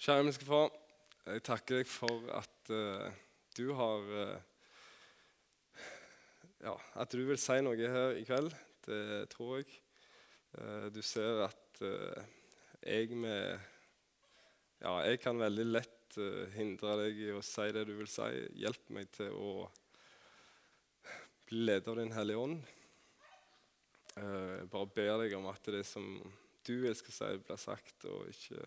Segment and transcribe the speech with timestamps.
[0.00, 0.70] Kjære himmelske Far,
[1.28, 3.10] jeg takker deg for at uh,
[3.52, 4.38] du har uh,
[6.62, 8.48] Ja, at du vil si noe her i kveld.
[8.86, 9.68] Det tror jeg.
[10.56, 11.84] Uh, du ser at
[12.80, 13.60] jeg med
[14.80, 16.16] Ja, jeg kan veldig lett
[16.56, 18.32] hindre deg i å si det du vil si.
[18.56, 19.54] Hjelp meg til å
[21.44, 22.60] bli leder av Din Hellige Ånd.
[24.16, 26.14] Jeg bare ber deg om at det som
[26.64, 28.64] du elsker skal si, blir sagt, og ikke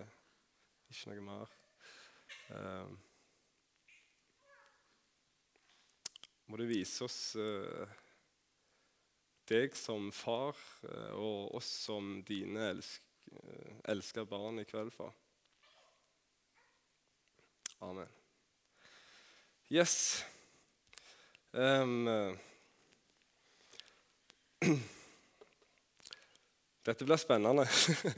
[0.93, 1.49] ikke noe mer.
[2.53, 2.89] Uh,
[6.45, 7.87] må du vise oss uh,
[9.49, 10.53] deg som far
[10.85, 13.01] uh, og oss som dine elsk,
[13.89, 15.13] elska barn i kveld, far.
[17.83, 18.11] Amen.
[19.73, 20.23] Yes.
[21.51, 22.05] Um,
[26.85, 27.65] dette blir spennende.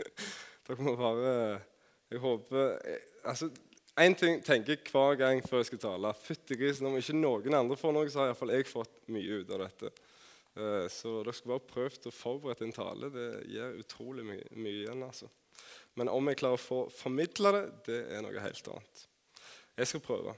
[0.68, 1.32] Dere må bare
[2.12, 2.76] jeg håper
[3.26, 3.50] altså,
[3.96, 6.10] Én ting tenker jeg hver gang før jeg skal tale.
[6.20, 9.52] Fytti grisen, Om ikke noen andre får noe, så har iallfall jeg fått mye ut
[9.56, 9.92] av dette.
[10.60, 13.08] Eh, Så dere skulle bare prøvd å forberede en tale.
[13.14, 15.04] Det gir utrolig mye, mye igjen.
[15.04, 15.30] altså.
[15.96, 19.06] Men om jeg klarer å få formidle det, det er noe helt annet.
[19.78, 20.34] Jeg skal prøve.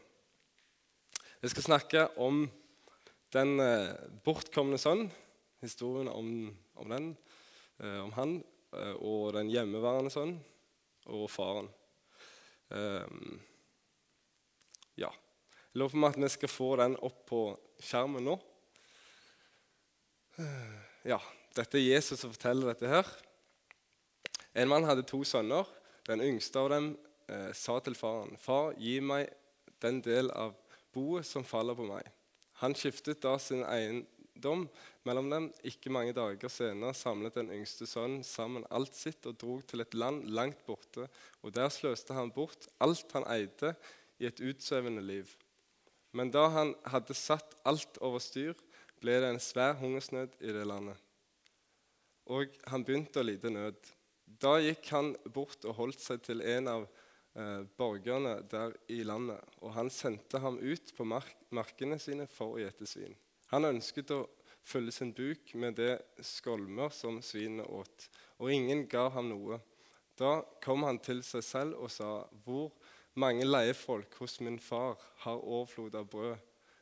[1.42, 2.44] Jeg skal snakke om
[3.34, 5.08] den eh, bortkomne sønn.
[5.66, 7.10] Historien om, om den,
[7.82, 8.38] eh, om han,
[8.78, 10.38] eh, og den hjemmeværende sønn
[11.08, 11.70] og faren.
[12.70, 13.40] Um,
[15.00, 15.12] ja.
[15.74, 17.42] Jeg lover meg at vi skal få den opp på
[17.84, 18.38] skjermen nå.
[20.42, 20.78] Eh,
[21.12, 21.20] ja,
[21.58, 23.08] Dette er Jesus som forteller dette her.
[24.58, 25.70] En mann hadde to sønner.
[26.08, 26.92] Den yngste av dem
[27.30, 29.30] eh, sa til faren, 'Far, gi meg
[29.84, 30.56] den del av
[30.94, 32.14] boet som faller på meg.'
[32.62, 33.64] Han skiftet da sin
[34.38, 34.68] eiendom
[35.04, 35.50] mellom dem.
[35.64, 39.94] Ikke mange dager senere samlet den yngste sønnen sammen alt sitt og drog til et
[39.94, 41.08] land langt borte,
[41.42, 43.76] og der sløste han bort alt han eide
[44.20, 45.28] i et utsvevende liv.
[46.14, 48.56] Men da han hadde satt alt over styr,
[49.02, 50.98] ble det en svær hungersnød i det landet.
[52.28, 53.78] Og han begynte å lide nød.
[54.26, 56.88] Da gikk han bort og holdt seg til en av
[57.38, 62.58] eh, borgerne der i landet, og han sendte ham ut på mark markene sine for
[62.58, 63.16] å gjete svin.
[63.54, 64.26] Han ønsket å
[64.67, 65.94] fylle sin buk med det
[66.26, 69.61] skolmer som svinene åt, og ingen ga ham noe.
[70.17, 72.73] Da kom han til seg selv og sa, Hvor
[73.16, 76.38] mange leiefolk hos min far har overflod av brød,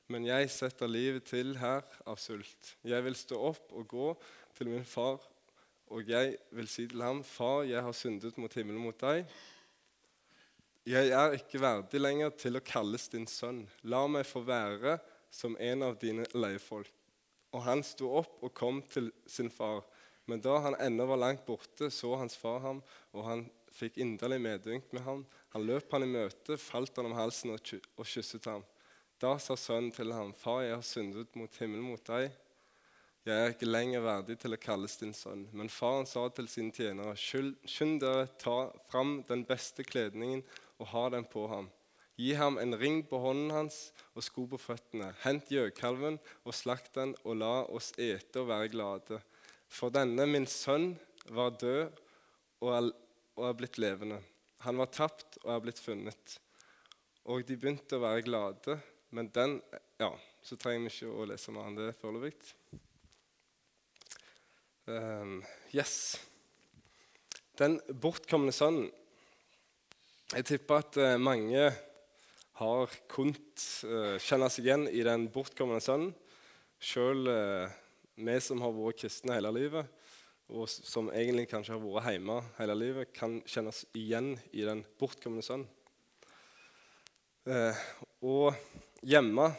[0.08, 2.76] men jeg setter livet til her av sult.
[2.86, 4.10] Jeg vil stå opp og gå
[4.58, 5.22] til min far,
[5.90, 9.26] og jeg vil si til ham, Far, jeg har syndet mot himmelen mot deg.
[10.86, 13.64] Jeg er ikke verdig lenger til å kalles din sønn.
[13.90, 15.00] La meg få være
[15.34, 17.05] som en av dine leiefolk.
[17.56, 19.86] Og han sto opp og kom til sin far.
[20.28, 22.82] Men da han ennå var langt borte, så hans far ham,
[23.14, 23.46] og han
[23.76, 25.26] fikk inderlig medynk med ham.
[25.56, 28.66] Han løp han i møte, falt han om halsen og, og kysset ham.
[29.22, 32.34] Da sa sønnen til ham, Far, jeg har syndet mot himmelen mot deg.
[33.26, 35.48] Jeg er ikke lenger verdig til å kalles din sønn.
[35.56, 40.44] Men faren sa til sine tjenere, skynd dere, ta fram den beste kledningen
[40.78, 41.72] og ha den på ham.
[42.16, 43.80] Gi ham en ring på hånden hans
[44.16, 45.10] og sko på føttene.
[45.26, 49.20] Hent gjøkalven og slakt den, og la oss ete og være glade.
[49.68, 50.94] For denne min sønn
[51.36, 51.92] var død
[52.64, 52.90] og er,
[53.36, 54.22] og er blitt levende.
[54.64, 56.38] Han var tapt og er blitt funnet.
[57.28, 58.80] Og de begynte å være glade,
[59.12, 59.60] men den
[59.96, 60.10] Ja,
[60.44, 62.34] så trenger vi ikke å lese mer enn det foreløpig.
[64.86, 65.40] Um,
[65.72, 66.20] yes.
[67.58, 68.90] Den bortkomne sønnen.
[70.34, 71.70] Jeg tipper at uh, mange
[72.60, 76.14] har kunnet uh, kjenne seg igjen i den bortkomne sønnen.
[76.80, 77.72] Sjøl uh,
[78.16, 79.90] vi som har vært kristne hele livet,
[80.52, 85.44] og som egentlig kanskje har vært hjemme hele livet, kan kjennes igjen i den bortkomne
[85.46, 85.68] sønnen.
[88.26, 88.56] og
[89.06, 89.52] hjemme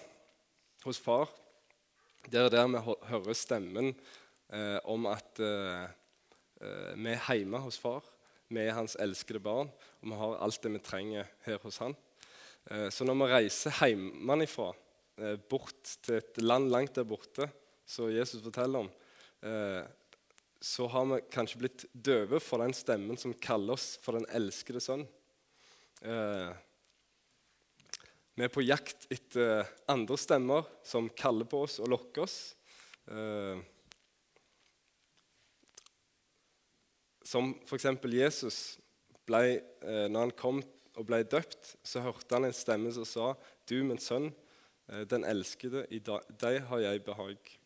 [0.82, 1.30] hos far,
[2.26, 2.80] det er der vi
[3.10, 3.92] hører stemmen
[4.50, 5.86] eh, om at eh,
[6.98, 8.02] vi er hjemme hos far.
[8.50, 9.70] Vi er hans elskede barn,
[10.02, 11.94] og vi har alt det vi trenger her hos han.
[12.70, 14.72] Eh, så når vi reiser hjemmefra,
[15.20, 17.50] eh, bort til et land langt der borte,
[17.86, 18.90] som Jesus forteller om,
[19.42, 19.84] eh,
[20.60, 24.80] så har vi kanskje blitt døve for den stemmen som kaller oss for den elskede
[24.80, 25.06] sønn.
[28.36, 32.54] Vi er på jakt etter andre stemmer som kaller på oss og lokker oss.
[37.22, 37.86] Som f.eks.
[38.12, 38.78] Jesus
[39.24, 40.62] ble, når han kom
[40.96, 43.34] og ble døpt, så hørte han en stemme som sa,
[43.66, 44.32] 'Du, min sønn,
[44.88, 47.58] eh, den elskede, i deg har jeg behag.'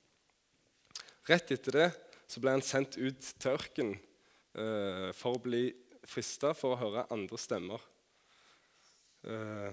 [1.29, 1.91] Rett etter det
[2.27, 3.97] så ble han sendt ut til ørkenen
[4.55, 5.69] eh, for å bli
[6.07, 7.83] frista for å høre andre stemmer.
[9.27, 9.71] Eh,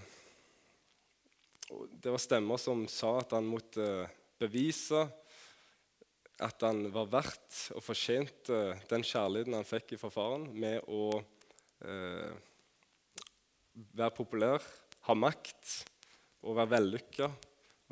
[2.01, 4.07] det var stemmer som sa at han måtte
[4.39, 5.06] bevise
[6.44, 8.60] at han var verdt og fortjente
[8.92, 11.18] den kjærligheten han fikk fra faren, med å
[11.81, 12.33] eh,
[13.97, 14.63] være populær,
[15.07, 15.74] ha makt
[16.45, 17.29] og være vellykka,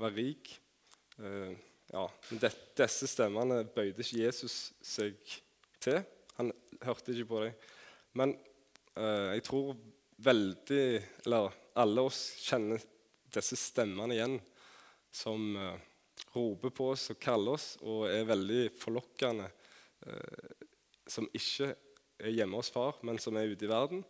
[0.01, 0.51] være rik.
[1.19, 1.53] Eh,
[1.93, 5.17] ja, men disse stemmene bøyde ikke Jesus seg
[5.83, 6.01] til.
[6.39, 6.51] Han
[6.83, 7.59] hørte ikke på dem.
[8.17, 8.33] Men
[8.97, 9.75] eh, jeg tror
[10.25, 10.83] veldig
[11.25, 12.79] Eller alle oss kjenner
[13.35, 14.37] disse stemmene igjen
[15.15, 15.79] som eh,
[16.35, 19.49] roper på oss og kaller oss og er veldig forlokkende.
[20.07, 20.65] Eh,
[21.05, 21.73] som ikke
[22.17, 24.01] er hjemme hos far, men som er ute i verden.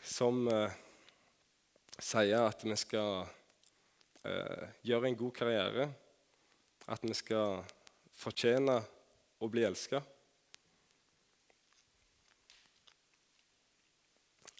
[0.00, 0.72] Som eh,
[2.00, 3.26] sier at vi skal
[4.24, 5.90] eh, gjøre en god karriere.
[6.88, 7.60] At vi skal
[8.20, 8.78] fortjene
[9.40, 10.00] å bli elska.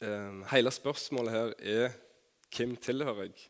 [0.01, 1.99] Eh, hele spørsmålet her er
[2.51, 3.49] hvem tilhører jeg?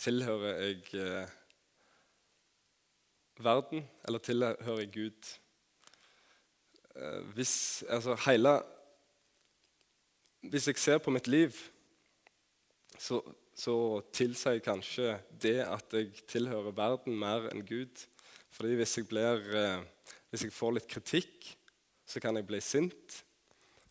[0.00, 1.34] Tilhører jeg eh,
[3.40, 5.34] verden, eller tilhører jeg Gud?
[6.96, 8.58] Eh, hvis, altså, hele,
[10.50, 11.54] hvis jeg ser på mitt liv,
[12.98, 13.20] så,
[13.54, 13.76] så
[14.14, 18.06] tilsier kanskje det at jeg tilhører verden mer enn Gud.
[18.54, 19.84] Fordi hvis jeg, blir, eh,
[20.30, 21.50] hvis jeg får litt kritikk,
[22.06, 23.20] så kan jeg bli sint.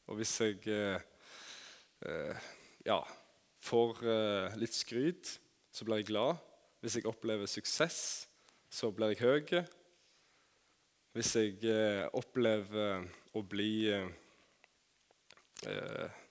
[0.09, 0.99] Og hvis jeg eh,
[2.05, 2.51] eh
[2.85, 2.99] ja,
[3.65, 4.03] får
[4.61, 5.39] litt skryt,
[5.73, 6.37] så blir jeg glad.
[6.85, 8.27] Hvis jeg opplever suksess,
[8.69, 9.63] så blir jeg høy.
[11.17, 11.57] Hvis jeg
[12.13, 13.89] opplever å bli
[15.65, 16.24] eh,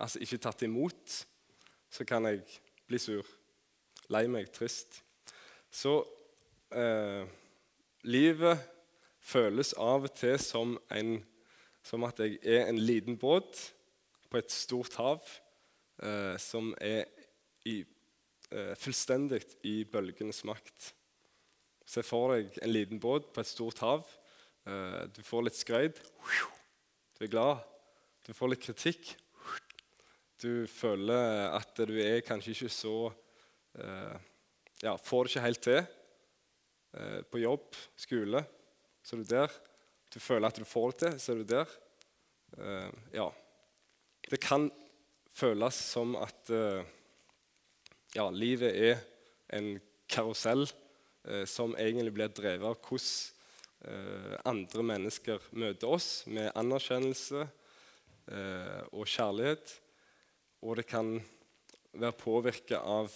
[0.00, 1.18] Altså ikke tatt imot,
[1.92, 2.42] så kan jeg
[2.88, 3.26] bli sur.
[4.12, 5.02] Lei meg, trist.
[5.72, 6.00] Så
[6.72, 7.24] eh,
[8.08, 8.64] livet
[9.22, 11.18] føles av og til som, en,
[11.84, 13.60] som at jeg er en liten båt
[14.32, 15.20] på et stort hav
[16.02, 17.04] eh, som er
[17.68, 17.82] i,
[18.50, 20.92] eh, fullstendig i bølgenes makt.
[21.86, 24.06] Se for deg en liten båt på et stort hav.
[24.66, 26.00] Eh, du får litt skreid.
[27.18, 27.62] Du er glad.
[28.26, 29.14] Du får litt kritikk.
[30.42, 32.96] Du føler at du er kanskje ikke så
[33.78, 34.14] eh,
[34.82, 38.40] Ja, får det ikke helt til eh, på jobb, skole.
[39.02, 39.52] Så er du der.
[40.10, 41.76] Du føler at du får det til, så er du der.
[42.58, 43.28] Eh, ja.
[44.26, 44.66] Det kan
[45.30, 46.82] føles som at eh,
[48.16, 48.98] ja, livet er
[49.54, 49.76] en
[50.10, 57.46] karusell eh, som egentlig blir drevet av hvordan eh, andre mennesker møter oss med anerkjennelse
[58.94, 59.81] og kjærlighet.
[60.62, 61.16] Og det kan
[61.92, 63.10] være påvirka av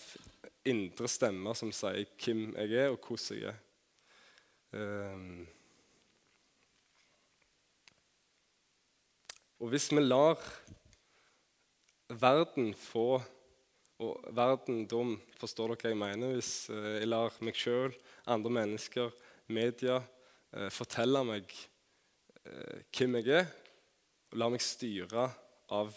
[0.67, 3.63] indre stemmer som sier hvem jeg er, og hvordan jeg er.
[4.77, 5.47] Um,
[9.63, 10.43] og hvis vi lar
[12.11, 13.23] verden få
[13.97, 14.99] Og verden, da
[15.41, 16.35] forstår dere hva jeg mener.
[16.37, 17.95] Hvis eh, jeg lar meg sjøl,
[18.29, 19.09] andre mennesker,
[19.49, 19.95] media
[20.53, 21.49] eh, fortelle meg
[22.45, 23.49] eh, hvem jeg er,
[24.29, 25.25] og lar meg styre
[25.73, 25.97] av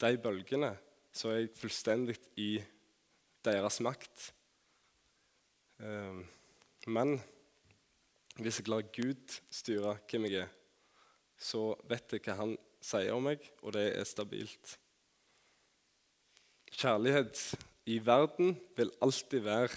[0.00, 0.72] de bølgene,
[1.12, 2.50] så er jeg fullstendig i
[3.46, 4.30] deres makt.
[6.86, 7.16] Men
[8.36, 10.50] hvis jeg lar Gud styre hvem jeg er,
[11.36, 14.76] så vet jeg hva han sier om meg, og det er stabilt.
[16.76, 17.40] Kjærlighet
[17.88, 19.70] i verden vil alltid være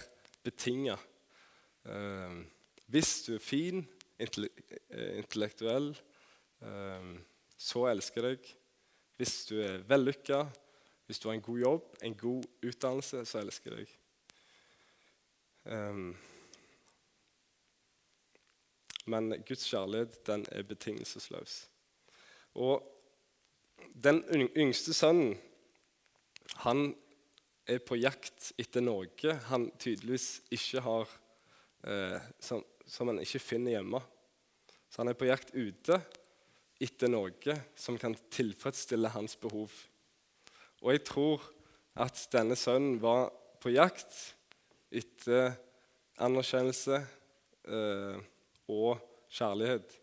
[0.44, 0.98] betinga.
[1.88, 2.40] Eh,
[2.92, 3.84] hvis du er fin,
[4.20, 5.92] eh, intellektuell,
[6.62, 7.12] eh,
[7.58, 8.56] så elsker jeg deg.
[9.20, 10.46] Hvis du er vellykka,
[11.10, 13.96] hvis du har en god jobb, en god utdannelse, så elsker jeg deg.
[15.76, 16.14] Um,
[19.12, 21.58] men Guds kjærlighet den er betingelsesløs.
[22.56, 22.86] Og
[23.92, 24.24] den
[24.56, 25.36] yngste sønnen
[26.64, 26.94] han
[27.68, 31.12] er på jakt etter noe han tydeligvis ikke har
[31.84, 34.00] eh, som, som, han ikke finner hjemme.
[34.88, 36.00] Så han er på jakt ute
[36.80, 39.74] etter noe som kan tilfredsstille hans behov.
[40.80, 41.44] Og jeg tror
[42.00, 43.28] at denne sønnen var
[43.60, 44.16] på jakt
[44.96, 45.58] etter
[46.24, 47.00] anerkjennelse
[47.68, 48.20] eh,
[48.72, 49.96] og kjærlighet.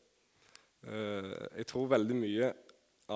[0.86, 2.52] Eh, jeg tror veldig mye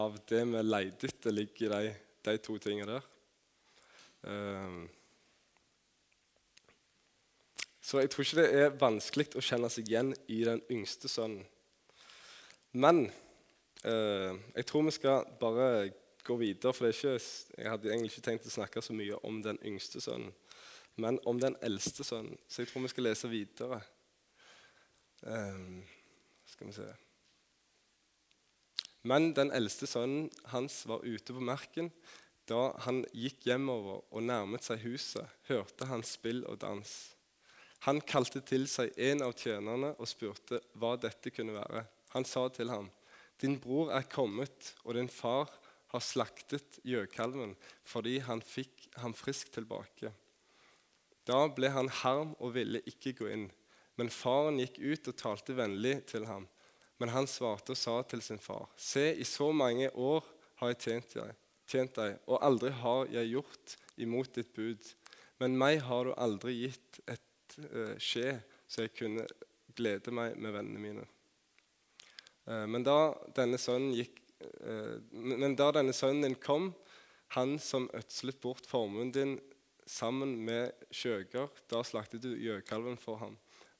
[0.00, 1.92] av det vi leter etter, ligger i de,
[2.26, 3.10] de to tingene der.
[4.30, 4.80] Eh,
[7.90, 11.44] så jeg tror ikke det er vanskelig å kjenne seg igjen i den yngste sønnen.
[12.70, 13.08] Men
[13.84, 15.90] eh, jeg tror vi skal bare
[16.24, 17.16] gå videre, for ikke,
[17.56, 20.34] jeg hadde egentlig ikke tenkt å snakke så mye om den yngste sønnen,
[21.00, 22.36] men om den eldste sønnen.
[22.48, 23.80] Så jeg tror vi skal lese videre.
[25.20, 25.80] Uh,
[26.48, 26.86] skal vi se
[29.04, 31.90] Men den eldste sønnen hans var ute på merken.
[32.48, 36.90] Da han gikk hjemover og nærmet seg huset, hørte han spill og dans.
[37.86, 41.86] Han kalte til seg en av tjenerne og spurte hva dette kunne være.
[42.12, 42.90] Han sa til ham,
[43.40, 45.48] 'Din bror er kommet, og din far
[45.90, 50.12] har slaktet gjøkalven fordi han fikk ham frisk tilbake.'
[51.28, 53.50] Da ble han harm og ville ikke gå inn.
[54.00, 56.46] Men faren gikk ut og talte vennlig til ham.
[56.98, 60.24] Men han svarte og sa til sin far.: Se, i så mange år
[60.60, 61.36] har jeg tjent deg,
[61.68, 64.90] tjent deg, og aldri har jeg gjort imot ditt bud.
[65.40, 68.34] Men meg har du aldri gitt et uh, skje,
[68.68, 69.24] så jeg kunne
[69.76, 71.06] glede meg med vennene mine.
[72.50, 74.18] Uh, men, da denne sønnen gikk,
[74.66, 76.72] uh, men da denne sønnen din kom,
[77.36, 79.36] han som ødslet bort formuen din
[79.86, 83.36] sammen med skjøger, da slaktet du gjøkalven for ham.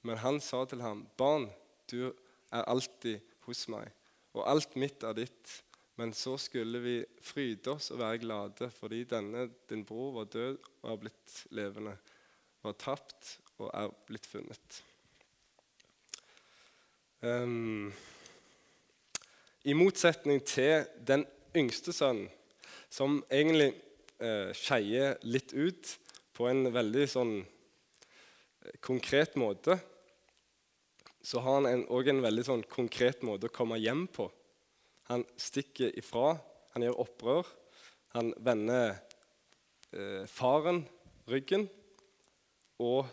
[0.07, 1.49] Men han sa til ham, Barn,
[1.91, 2.13] du
[2.51, 3.91] er alltid hos meg,
[4.35, 5.57] og alt mitt er ditt.
[6.01, 10.55] Men så skulle vi fryde oss og være glade fordi denne din bror var død
[10.81, 11.93] og er blitt levende,
[12.65, 14.79] var tapt og er blitt funnet.
[17.21, 17.93] Um,
[19.69, 21.27] I motsetning til den
[21.57, 22.31] yngste sønnen,
[22.91, 23.75] som egentlig
[24.19, 25.91] eh, skeier litt ut
[26.35, 29.77] på en veldig sånn eh, konkret måte,
[31.21, 34.31] så har han òg en, en veldig sånn konkret måte å komme hjem på.
[35.13, 36.39] Han stikker ifra,
[36.73, 37.55] han gjør opprør.
[38.17, 38.97] Han vender
[39.93, 40.87] eh, faren
[41.31, 41.69] ryggen,
[42.81, 43.05] og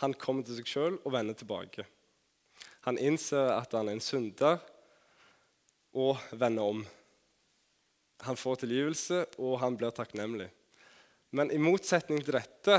[0.00, 1.84] han kommer til seg sjøl og vender tilbake.
[2.88, 4.62] Han innser at han er en synder,
[5.92, 6.84] og vende om.
[8.22, 10.48] Han får tilgivelse, og han blir takknemlig.
[11.32, 12.78] Men i motsetning til dette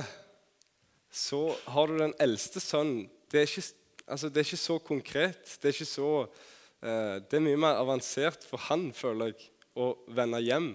[1.13, 3.07] så har du den eldste sønnen.
[3.29, 3.65] Det er ikke,
[4.07, 5.55] altså, det er ikke så konkret.
[5.61, 6.09] Det er ikke så
[6.83, 9.47] Eh, det er mye mer avansert for han, føler jeg,
[9.79, 10.73] å vende hjem.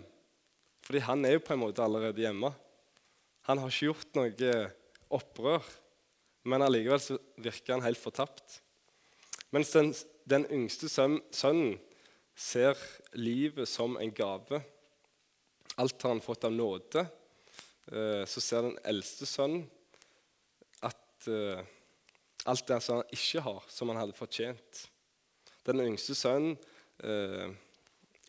[0.87, 2.50] Fordi han er jo på en måte allerede hjemme.
[3.49, 4.54] Han har ikke gjort noe
[5.18, 5.68] opprør,
[6.49, 8.61] men allikevel så virker han helt fortapt.
[9.52, 9.92] Mens den,
[10.28, 11.76] den yngste sønnen
[12.38, 12.78] ser
[13.18, 14.61] livet som en gave.
[15.76, 17.07] Alt har han fått av nåde.
[17.87, 19.64] Eh, så ser den eldste sønnen
[20.87, 21.62] at eh,
[22.49, 24.85] alt det han ikke har, som han hadde fortjent.
[25.66, 26.54] Den yngste sønnen
[27.02, 27.49] eh,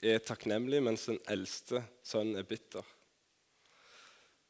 [0.02, 2.96] er takknemlig, mens den eldste sønnen er bitter.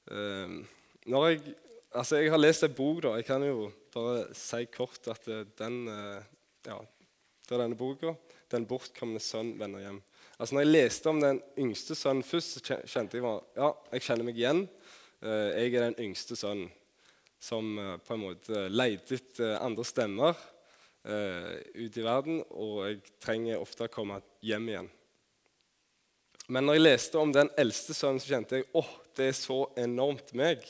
[0.10, 1.52] Når jeg,
[1.94, 3.04] altså jeg har lest en bok.
[3.04, 5.28] da, Jeg kan jo bare si kort at
[5.60, 5.76] den,
[6.66, 6.78] ja,
[7.56, 8.16] er denne boka.
[8.50, 10.02] 'Den bortkomne sønn vender hjem'.
[10.40, 14.06] Altså når jeg leste om den yngste sønnen først, så kjente jeg bare, ja, jeg
[14.06, 14.62] kjenner meg igjen.
[15.22, 16.72] Eh, jeg er den yngste sønnen
[17.40, 20.36] som eh, på en måte leter etter andre stemmer
[21.00, 24.90] ute ut i verden, og jeg trenger ofte å komme hjem igjen.
[26.52, 29.62] Men når jeg leste om den eldste sønnen, så kjente jeg åh, det er så
[29.80, 30.66] enormt meg.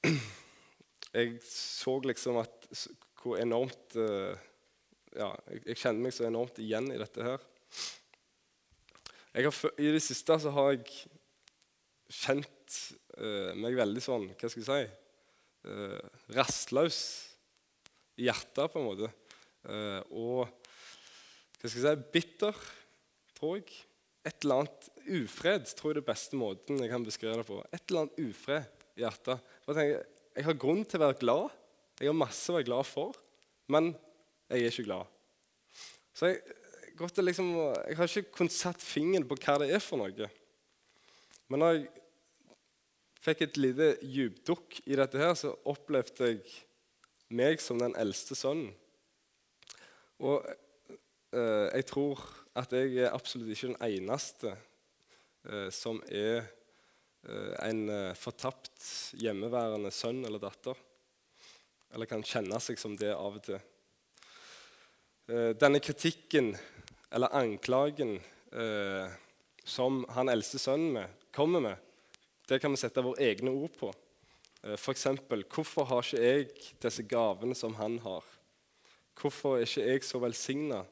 [1.10, 2.68] Jeg så liksom at
[3.20, 4.32] hvor enormt uh,
[5.10, 7.42] Ja, jeg, kjenner meg så enormt igjen i dette her.
[9.34, 10.86] Har, I det siste så har jeg
[12.10, 12.78] kjent
[13.18, 14.96] uh, meg veldig sånn Hva skal jeg si?
[15.66, 16.00] uh,
[16.36, 17.00] rastløs
[18.20, 19.10] i hjertet, på en måte.
[19.66, 20.42] Uh, og
[21.60, 22.64] hva skal jeg si bitter,
[23.36, 23.84] tror jeg.
[24.28, 27.60] Et eller annet ufred tror jeg er den beste måten jeg kan beskrive det på.
[27.72, 29.46] Et eller annet ufred i hjertet.
[29.64, 30.02] Jeg, tenker,
[30.36, 31.54] jeg har grunn til å være glad.
[32.00, 33.16] Jeg har masse å være glad for.
[33.70, 33.92] Men
[34.50, 35.10] jeg er ikke glad.
[36.16, 36.40] Så jeg,
[37.22, 37.52] liksom,
[37.86, 40.30] jeg har ikke kunnet satt fingeren på hva det er for noe.
[41.50, 41.86] Men når jeg
[43.24, 46.42] fikk et lite djupdukk i dette, her, så opplevde jeg
[47.36, 48.72] meg som den eldste sønnen.
[50.20, 52.20] Og eh, jeg tror
[52.58, 59.92] at jeg er absolutt ikke den eneste eh, som er eh, en eh, fortapt hjemmeværende
[59.94, 60.76] sønn eller datter.
[61.94, 63.58] Eller kan kjenne seg som det av og til.
[65.30, 66.52] Eh, denne kritikken
[67.10, 68.16] eller anklagen
[68.52, 69.10] eh,
[69.64, 71.76] som han eldste sønnen med, kommer med,
[72.50, 73.92] det kan vi sette våre egne ord på.
[74.64, 75.06] Eh, F.eks.:
[75.54, 76.48] Hvorfor har ikke jeg
[76.82, 78.26] disse gavene som han har?
[79.20, 80.84] Hvorfor er ikke jeg så velsigna?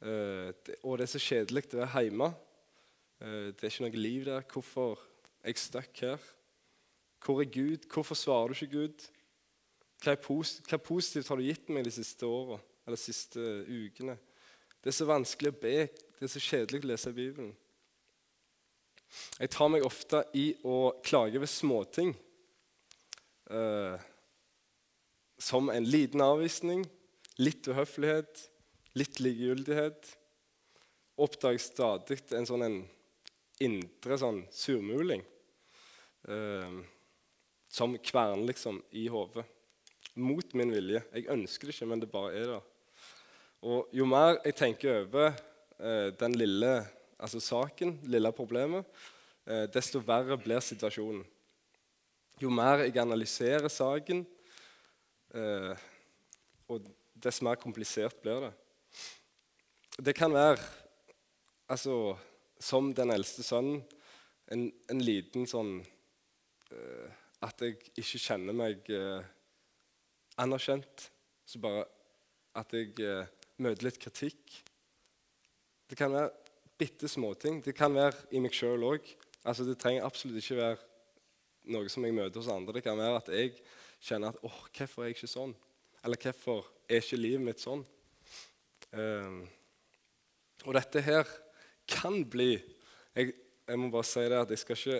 [0.00, 2.28] Og det er så kjedelig å være hjemme.
[3.20, 4.46] Det er ikke noe liv der.
[4.48, 4.94] Hvorfor
[5.42, 6.28] er jeg stuck her?
[7.20, 7.84] Hvor er Gud?
[7.92, 9.08] Hvorfor svarer du ikke Gud?
[10.00, 14.16] Hva, posit hva positivt har du gitt meg de siste åra eller de siste ukene?
[14.80, 15.74] Det er så vanskelig å be.
[16.16, 17.52] Det er så kjedelig å lese Bibelen.
[19.40, 22.14] Jeg tar meg ofte i å klage ved småting.
[23.50, 23.98] Uh,
[25.40, 26.84] som en liten avvisning,
[27.40, 28.46] litt uhøflighet,
[28.96, 30.16] litt likegyldighet.
[31.20, 32.76] oppdager stadig en sånn en
[33.60, 35.20] indre sånn surmuling
[36.28, 36.80] uh,
[37.68, 39.44] som kverner liksom i hodet.
[40.14, 41.02] Mot min vilje.
[41.14, 42.64] Jeg ønsker det ikke, men det bare er der.
[43.62, 45.34] Og jo mer jeg tenker over
[45.78, 46.72] eh, den lille
[47.20, 48.86] altså saken, lille problemet,
[49.46, 51.22] eh, desto verre blir situasjonen.
[52.40, 54.24] Jo mer jeg analyserer saken,
[55.34, 55.86] eh,
[56.70, 58.52] og dess mer komplisert blir det.
[60.00, 60.58] Det kan være
[61.68, 62.16] altså,
[62.60, 63.82] som den eldste sønnen
[64.50, 65.76] en, en liten sånn
[66.72, 67.10] uh,
[67.44, 69.20] At jeg ikke kjenner meg uh,
[70.40, 71.08] anerkjent.
[71.46, 71.86] Så bare
[72.58, 73.30] at jeg eh,
[73.62, 74.60] møter litt kritikk.
[75.90, 76.30] Det kan være
[76.80, 77.60] bitte småting.
[77.64, 79.06] Det kan være i meg sjøl òg.
[79.44, 80.78] Altså, det trenger absolutt ikke være
[81.72, 82.78] noe som jeg møter hos andre.
[82.78, 83.54] Det kan være at jeg
[84.00, 85.54] kjenner at åh, hvorfor er jeg ikke sånn?
[86.04, 87.82] Eller hvorfor er ikke livet mitt sånn?
[88.90, 89.42] Um,
[90.66, 91.28] og dette her
[91.90, 93.34] kan bli jeg,
[93.68, 94.96] jeg, må bare si det at jeg skal ikke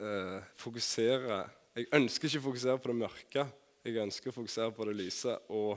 [0.00, 1.42] uh, fokusere
[1.76, 3.44] Jeg ønsker ikke å fokusere på det mørke.
[3.82, 5.72] Jeg ønsker å fokusere på det lyse og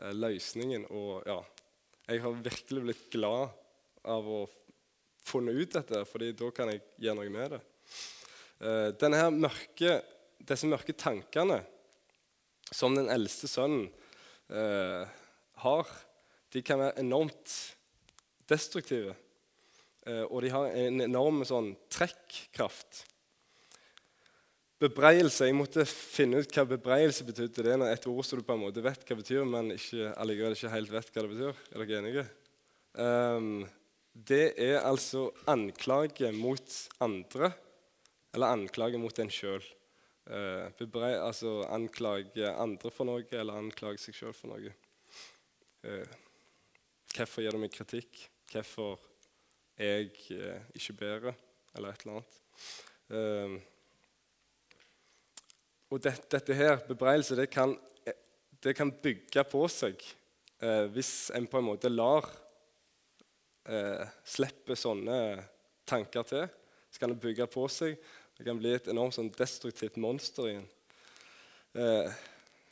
[0.00, 0.88] eh, løsningen.
[0.90, 1.38] Og ja,
[2.10, 3.54] jeg har virkelig blitt glad
[4.06, 4.40] av å
[5.26, 7.62] funnet ut dette, fordi da kan jeg gjøre noe med det.
[8.62, 10.00] Eh, denne her mørke,
[10.46, 11.60] disse mørke tankene
[12.74, 13.86] som den eldste sønnen
[14.46, 15.88] har,
[16.54, 17.54] de kan være enormt
[18.50, 19.14] destruktive.
[20.06, 23.04] Eh, og de har en enorm sånn trekkraft.
[24.86, 27.64] Bebreielse Jeg måtte finne ut hva bebreielse betydde.
[27.64, 30.54] Det er et ord som du på en måte vet hva betyr, men ikke, allikevel
[30.54, 31.62] ikke helt vet hva det betyr.
[31.72, 32.26] Er dere enige?
[32.94, 33.48] Um,
[34.14, 37.50] det er altså anklage mot andre,
[38.36, 39.64] eller anklage mot en sjøl.
[40.26, 40.70] Uh,
[41.18, 44.72] altså anklage andre for noe, eller anklage seg sjøl for noe.
[45.82, 46.06] Uh,
[47.16, 48.28] hvorfor gir du meg kritikk?
[48.52, 49.00] hvorfor
[49.78, 51.34] jeg uh, ikke bedre,
[51.74, 52.38] eller et eller annet.
[53.08, 53.58] Um,
[55.90, 57.76] og det, dette her, bebreidelse, det kan,
[58.62, 60.00] det kan bygge på seg
[60.58, 62.26] eh, hvis en på en måte lar
[63.70, 65.18] eh, Slippe sånne
[65.86, 66.46] tanker til.
[66.90, 67.98] Så kan det bygge på seg.
[68.36, 70.68] Det kan bli et enormt sånn destruktivt monster igjen.
[71.76, 72.14] Eh,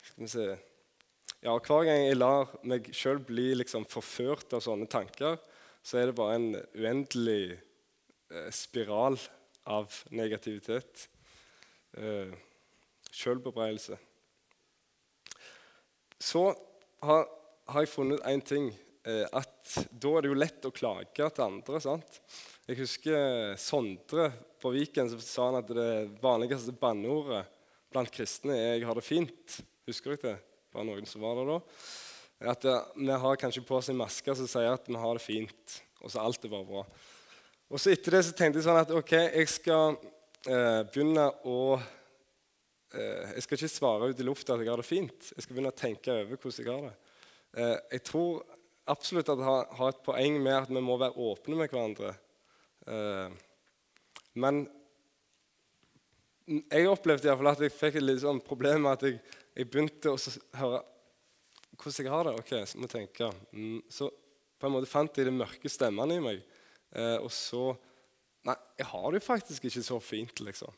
[0.05, 0.47] skal vi se
[1.45, 5.37] ja, Hver gang jeg lar meg sjøl bli liksom forført av sånne tanker,
[5.85, 9.19] så er det bare en uendelig eh, spiral
[9.69, 11.05] av negativitet.
[11.97, 12.33] Eh,
[13.15, 13.97] Sjølbebreidelse.
[16.19, 16.47] Så
[17.05, 17.27] har,
[17.69, 18.71] har, jeg funnet én ting.
[19.05, 21.81] Eh, at da er det jo lett å klage til andre.
[21.83, 22.19] sant?
[22.65, 25.91] Jeg husker Sondre på Viken som sa han at det
[26.23, 27.43] vanligste banneordet
[27.93, 29.61] blant kristne er 'jeg har det fint'.
[29.87, 30.39] Husker dere det?
[30.73, 31.59] Bare noen som var der da?
[32.51, 35.21] At uh, Vi har kanskje på oss en maske som sier at vi har det
[35.21, 35.81] fint.
[36.01, 36.83] Og så alt er bare bra.
[37.69, 39.95] Og så etter det så tenkte jeg sånn at ok, jeg skal
[40.45, 41.79] eh, begynne å
[42.95, 45.31] Jeg skal ikke svare ut i lufta at jeg har det fint.
[45.35, 47.67] Jeg skal begynne å tenke over hvordan jeg har det.
[47.95, 48.43] jeg tror
[48.93, 52.15] absolutt at jeg har, et poeng med at vi må være åpne med hverandre.
[54.33, 54.65] men
[56.45, 59.17] jeg opplevde i hvert fall at jeg fikk et litt sånn problem med at jeg,
[59.57, 60.19] jeg begynte å
[60.59, 60.83] høre
[61.75, 62.35] hvordan jeg har det.
[62.39, 63.31] Ok, så må jeg tenke.
[63.55, 64.09] Mm, så
[64.59, 66.45] på en måte fant jeg de mørke stemmene i meg.
[66.95, 67.73] Eh, og så
[68.45, 70.73] Nei, jeg har det jo faktisk ikke så fint, liksom.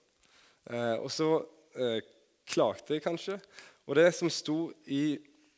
[0.71, 1.25] Eh, og så
[1.77, 1.99] eh,
[2.47, 3.37] klagde jeg kanskje.
[3.87, 5.17] Og det som sto i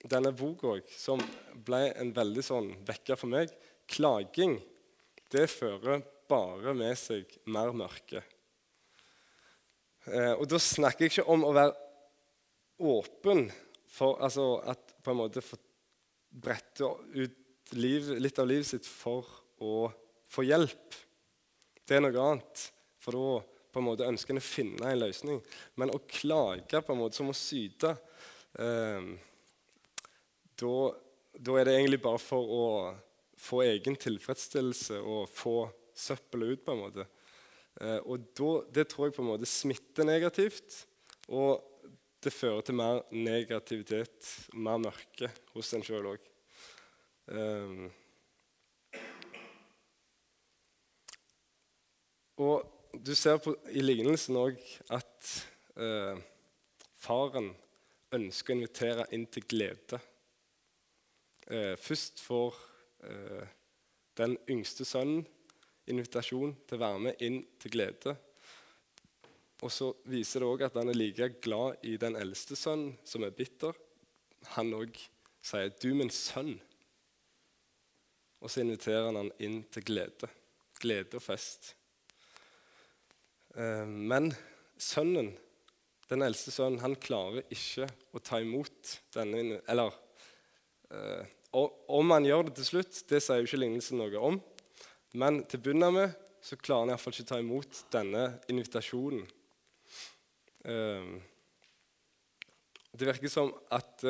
[0.10, 1.22] denne boka som
[1.66, 3.52] ble en veldig sånn vekker for meg
[3.90, 4.60] Klaging,
[5.34, 8.22] det fører bare med seg mer mørke.
[10.06, 11.74] Eh, og da snakker jeg ikke om å være
[12.86, 13.48] åpen
[13.90, 15.58] for altså at på en måte få
[16.30, 16.86] brette
[17.18, 19.26] ut liv, litt av livet sitt for
[19.62, 19.90] å
[20.30, 20.98] få hjelp.
[21.82, 22.66] Det er noe annet.
[23.02, 25.42] For da på en måte ønsker å finne en løsning.
[25.80, 27.94] Men å klage på en måte som å syte
[28.60, 29.12] eh,
[30.60, 30.74] da,
[31.56, 32.66] er det egentlig bare for å
[33.40, 35.56] få egen tilfredsstillelse og få
[35.96, 36.66] søppelet ut.
[36.66, 37.08] på en måte.
[37.80, 40.86] Eh, og da, Det tror jeg på en måte smitter negativt.
[41.30, 41.64] Og
[42.24, 46.26] det fører til mer negativitet, mer mørke hos en sjøl òg.
[47.30, 47.86] Um,
[52.42, 54.60] og du ser på, i lignelsen òg
[54.94, 55.34] at
[55.78, 56.22] eh,
[56.98, 57.52] faren
[58.16, 60.00] ønsker å invitere inn til glede.
[61.50, 62.58] Eh, først får
[63.06, 63.46] eh,
[64.18, 65.22] den yngste sønnen
[65.90, 68.16] invitasjon til å være med inn til glede.
[69.60, 73.26] Og så viser det òg at han er like glad i den eldste sønnen, som
[73.26, 73.76] er bitter.
[74.56, 74.98] Han òg
[75.42, 76.60] sier 'Du, min sønn'.
[78.40, 80.30] og så inviterer han han inn til glede.
[80.80, 81.76] Glede og fest.
[83.60, 84.32] Eh, men
[84.80, 85.34] sønnen,
[86.10, 89.98] den eldste sønnen, han klarer ikke å ta imot denne Eller
[90.94, 94.40] eh, om han gjør det til slutt, det sier jo ikke lignelsen noe om.
[95.20, 99.26] Men til å med så klarer han iallfall ikke å ta imot denne invitasjonen.
[100.64, 101.10] Eh,
[102.90, 104.02] det virker som at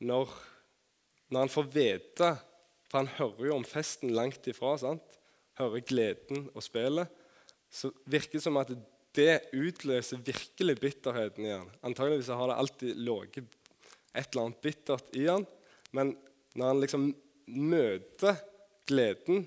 [0.00, 0.30] når,
[1.28, 2.28] når han får vite
[2.86, 4.76] For han hører jo om festen langt ifra.
[4.78, 5.18] sant?
[5.58, 7.19] Hører gleden og spillet
[7.70, 8.72] så virker det som at
[9.16, 11.70] det utløser virkelig bitterheten i han.
[11.86, 13.56] Antageligvis har det alltid ligget
[14.14, 15.46] et eller annet bittert i han,
[15.94, 16.14] men
[16.58, 17.06] når han liksom
[17.50, 18.38] møter
[18.90, 19.44] gleden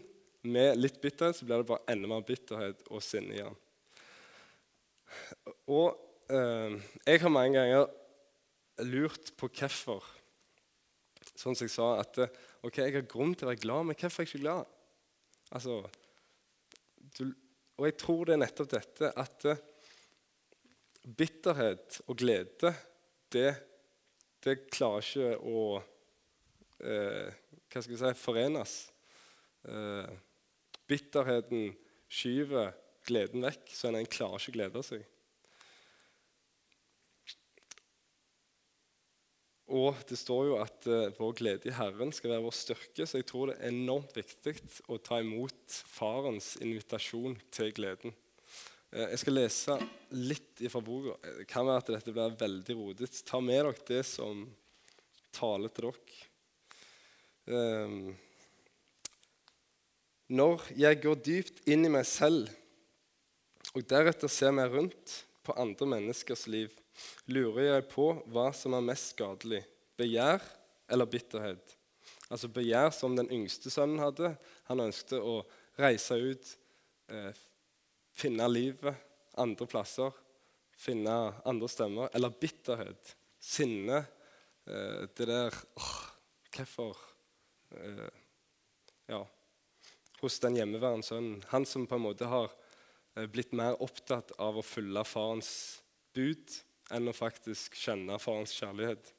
[0.48, 3.60] med litt bitterhet, så blir det bare enda mer bitterhet og sinne i han.
[5.72, 5.94] Og
[6.32, 7.88] eh, jeg har mange ganger
[8.88, 10.04] lurt på hvorfor.
[11.34, 12.20] Sånn som jeg sa, at
[12.64, 14.72] ok, jeg har grunn til å være glad, men hvorfor er jeg ikke glad?
[15.54, 15.80] Altså,
[17.18, 17.28] du,
[17.78, 19.62] og jeg tror det er nettopp dette at eh,
[21.04, 22.74] bitterhet og glede,
[23.34, 23.50] det,
[24.46, 25.64] det klarer ikke å
[26.84, 27.34] eh,
[27.74, 28.74] Hva skal jeg si forenes.
[29.66, 30.12] Eh,
[30.86, 31.72] bitterheten
[32.06, 32.76] skyver
[33.08, 35.08] gleden vekk, så en klarer ikke å glede seg.
[39.74, 43.18] Og det står jo at uh, vår glede i Herren skal være vår styrke, så
[43.20, 44.54] jeg tror det er enormt viktig
[44.92, 48.14] å ta imot farens invitasjon til gleden.
[48.94, 49.80] Uh, jeg skal lese
[50.14, 51.18] litt fra boka.
[51.40, 53.24] Det kan være at dette blir veldig rodete.
[53.26, 54.46] Ta med dere det som
[55.34, 56.22] taler til dere.
[57.50, 58.14] Uh,
[60.34, 62.48] når jeg går dypt inn i meg selv
[63.74, 66.72] og deretter ser meg rundt på andre menneskers liv,
[67.32, 69.64] lurer jeg på hva som er mest skadelig
[70.00, 70.44] begjær
[70.92, 71.78] eller bitterhet.
[72.30, 74.34] Altså begjær som den yngste sønnen hadde.
[74.70, 75.42] Han ønsket å
[75.80, 76.56] reise ut,
[77.10, 77.34] eh,
[78.14, 78.96] finne livet
[79.38, 80.12] andre plasser,
[80.78, 82.10] finne andre stemmer.
[82.14, 84.06] Eller bitterhet, sinne.
[84.66, 86.10] Eh, det der åh,
[86.54, 86.98] Hvorfor?
[87.72, 88.10] Eh,
[89.10, 89.24] ja.
[90.22, 91.44] Hos den hjemmeværende sønnen.
[91.50, 92.52] Han som på en måte har
[93.16, 95.82] eh, blitt mer opptatt av å følge farens
[96.14, 96.62] bud
[96.94, 99.12] enn å faktisk kjenne farens kjærlighet.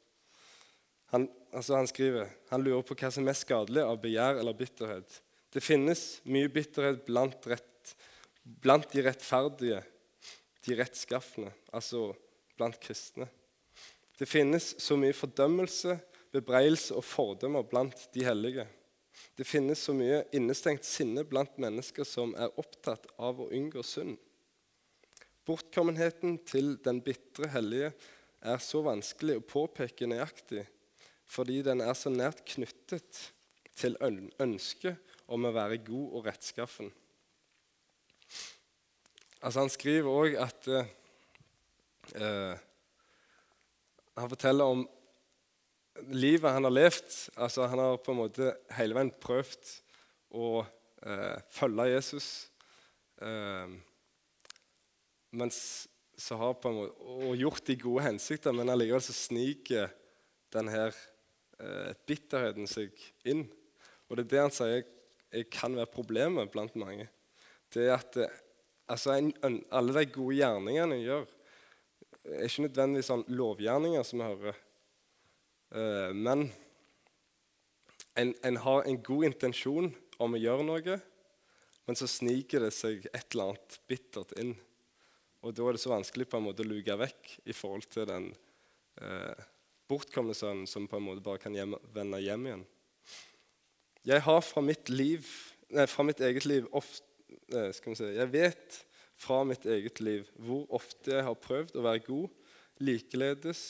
[1.14, 4.56] Han, altså han skriver han lurer på hva som er mest skadelig av begjær eller
[4.58, 5.20] bitterhet.
[5.54, 7.94] Det finnes mye bitterhet blant, rett,
[8.42, 9.82] blant de rettferdige,
[10.66, 12.08] de rettskafne, altså
[12.58, 13.28] blant kristne.
[14.18, 15.98] Det finnes så mye fordømmelse,
[16.34, 18.66] bebreidelse og fordommer blant de hellige.
[19.38, 24.16] Det finnes så mye innestengt sinne blant mennesker som er opptatt av å unngå synd.
[25.44, 27.92] Bortkommenheten til den bitre hellige
[28.44, 30.64] er så vanskelig å påpeke nøyaktig
[31.35, 33.20] fordi den er så nært knyttet
[33.74, 36.90] til ønsket om å være god og rettskaffen.
[39.44, 42.54] Altså Han skriver òg at eh,
[44.14, 44.85] Han forteller om
[46.14, 47.09] livet han har levd.
[47.37, 49.74] Altså Han har på en måte hele veien prøvd
[50.35, 52.28] å eh, følge Jesus.
[53.20, 53.74] Eh,
[55.34, 55.58] mens
[56.30, 59.90] måte, og gjort de gode hensikter, men allikevel så sniker
[60.54, 60.94] den her
[61.58, 62.94] eh, bitterheten seg
[63.26, 63.48] inn.
[64.08, 64.84] Og det er det han sier
[65.34, 67.08] jeg kan være problemet blant mange.
[67.74, 68.36] Det er at eh,
[68.86, 69.32] altså en,
[69.70, 71.24] alle de gode gjerningene en gjør,
[72.24, 74.60] er ikke nødvendigvis sånn lovgjerninger som vi hører.
[75.74, 76.46] Eh, men
[78.14, 79.90] en, en, har en god intensjon
[80.22, 81.00] om å gjøre noe,
[81.84, 84.54] men så sniker det seg et eller annet bittert inn.
[85.44, 88.07] Og da er det så vanskelig på en måte å luke vekk i forhold til
[88.09, 88.30] den
[89.04, 89.42] eh,
[89.90, 92.64] bortkomne sønnen som på en måte bare kan hjem, vende hjem igjen.
[94.09, 95.28] Jeg har fra mitt, liv,
[95.72, 97.02] nei, fra mitt eget liv ofte,
[97.76, 98.80] skal vi si, Jeg vet
[99.20, 102.54] fra mitt eget liv hvor ofte jeg har prøvd å være god,
[102.85, 103.62] likeledes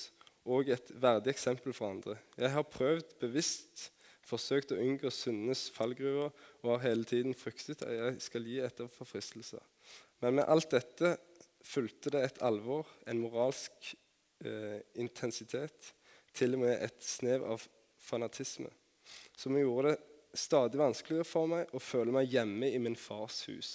[0.44, 2.16] og et verdig eksempel for andre.
[2.38, 3.90] Jeg har prøvd bevisst,
[4.24, 6.30] forsøkt å unngå syndenes fallgruver
[6.62, 9.62] og har hele tiden fryktet at jeg skal gi etter for fristelser.
[10.22, 11.16] Men med alt dette
[11.64, 13.94] fulgte det et alvor, en moralsk
[14.44, 15.94] eh, intensitet,
[16.34, 17.64] til og med et snev av
[18.02, 18.68] fanatisme,
[19.38, 20.00] som gjorde det
[20.34, 23.72] stadig vanskeligere for meg å føle meg hjemme i min fars hus.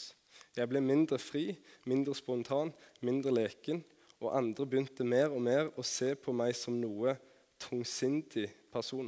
[0.57, 1.53] Jeg ble mindre fri,
[1.87, 2.73] mindre spontan,
[3.05, 3.81] mindre leken,
[4.19, 7.15] og andre begynte mer og mer å se på meg som noe
[7.59, 9.07] tungsindig person.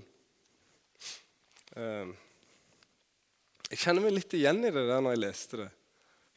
[1.75, 2.13] Eh,
[3.71, 5.69] jeg kjenner meg litt igjen i det der når jeg leste det.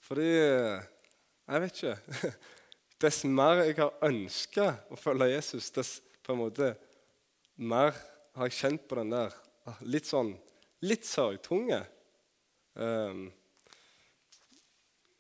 [0.04, 0.28] Fordi
[1.44, 2.32] Jeg vet ikke.
[3.04, 6.70] Dess mer jeg har ønska å følge Jesus, dess på en måte
[7.60, 7.92] mer
[8.34, 9.34] har jeg kjent på den der
[9.84, 10.30] litt sånn
[10.84, 11.82] litt sørgtunge.
[12.80, 13.26] Um,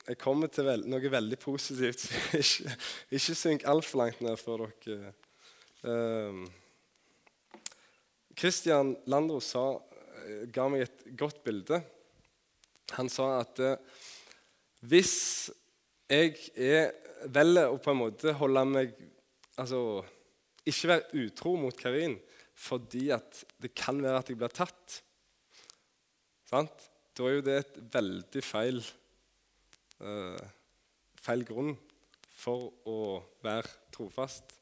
[0.04, 2.06] jeg kommer til vel, noe veldig positivt.
[2.40, 2.72] ikke,
[3.18, 5.12] ikke synk altfor langt ned før dere
[5.84, 6.46] um,
[8.34, 9.66] Christian Landro sa,
[10.52, 11.82] ga meg et godt bilde.
[12.96, 13.76] Han sa at uh,
[14.88, 15.52] hvis
[16.10, 16.92] jeg er,
[17.32, 18.94] velger å på en måte holde meg
[19.54, 19.78] Altså
[20.66, 22.16] ikke være utro mot Karin
[22.58, 24.96] fordi at det kan være at jeg blir tatt.
[26.46, 26.84] Sant?
[27.14, 28.80] Da er jo det et veldig feil
[30.02, 30.42] uh,
[31.24, 31.72] feil grunn
[32.34, 32.98] for å
[33.44, 34.54] være trofast.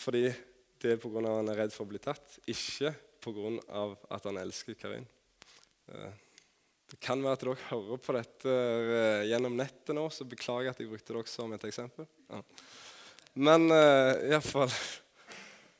[0.00, 0.26] Fordi
[0.80, 1.20] det er pga.
[1.20, 3.54] at han er redd for å bli tatt, ikke pga.
[4.10, 5.06] at han elsker Karin.
[5.90, 6.10] Uh,
[6.90, 10.80] det kan være at dere hører på dette uh, gjennom nettet nå, så beklager at
[10.82, 12.08] jeg brukte dere som et eksempel.
[12.30, 12.42] Ja.
[13.38, 14.72] Men uh, iallfall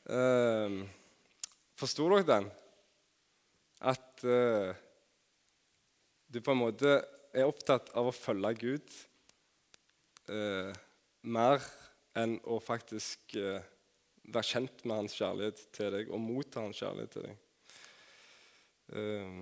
[0.07, 0.81] uh,
[1.81, 2.47] Forsto dere den?
[3.91, 4.71] At uh,
[6.31, 6.99] du på en måte
[7.35, 8.97] er opptatt av å følge Gud
[10.31, 10.71] uh,
[11.27, 11.63] mer
[12.17, 13.59] enn å faktisk uh,
[14.31, 17.41] være kjent med hans kjærlighet til deg og motta hans kjærlighet til deg.
[18.91, 19.41] Uh,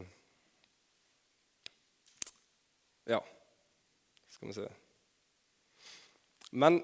[3.09, 3.19] ja
[4.29, 4.67] Skal vi se
[6.51, 6.81] Men